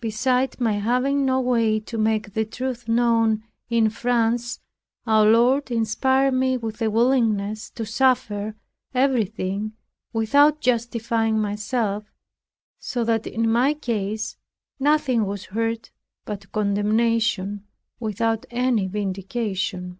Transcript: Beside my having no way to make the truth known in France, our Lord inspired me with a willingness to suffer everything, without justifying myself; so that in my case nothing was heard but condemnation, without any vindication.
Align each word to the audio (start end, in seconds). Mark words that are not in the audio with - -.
Beside 0.00 0.60
my 0.60 0.72
having 0.74 1.24
no 1.24 1.40
way 1.40 1.80
to 1.80 1.96
make 1.96 2.34
the 2.34 2.44
truth 2.44 2.86
known 2.86 3.44
in 3.70 3.88
France, 3.88 4.60
our 5.06 5.24
Lord 5.24 5.70
inspired 5.70 6.34
me 6.34 6.58
with 6.58 6.82
a 6.82 6.90
willingness 6.90 7.70
to 7.70 7.86
suffer 7.86 8.56
everything, 8.92 9.72
without 10.12 10.60
justifying 10.60 11.38
myself; 11.40 12.04
so 12.78 13.04
that 13.04 13.26
in 13.26 13.50
my 13.50 13.72
case 13.72 14.36
nothing 14.78 15.24
was 15.24 15.46
heard 15.46 15.88
but 16.26 16.52
condemnation, 16.52 17.64
without 17.98 18.44
any 18.50 18.86
vindication. 18.86 19.98